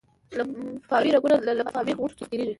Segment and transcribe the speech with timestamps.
[0.37, 2.49] لمفاوي رګونه له لمفاوي غوټو څخه تیریږي.